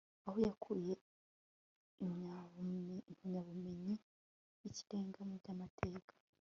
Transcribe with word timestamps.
aho 0.27 0.37
yakuye 0.47 0.93
impamyabumenyi 3.13 3.95
y'ikirenga 4.61 5.19
mu 5.29 5.35
by'amateka 5.41 6.13